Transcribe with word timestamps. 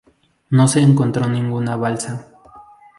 No 0.49 0.67
se 0.67 0.81
encontró 0.81 1.27
ninguna 1.27 1.75
balsa. 1.75 2.27